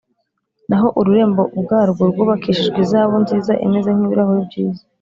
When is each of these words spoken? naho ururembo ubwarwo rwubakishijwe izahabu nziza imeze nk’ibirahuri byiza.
naho 0.69 0.87
ururembo 0.99 1.41
ubwarwo 1.57 2.01
rwubakishijwe 2.11 2.77
izahabu 2.83 3.17
nziza 3.23 3.53
imeze 3.65 3.89
nk’ibirahuri 3.93 4.41
byiza. 4.49 4.81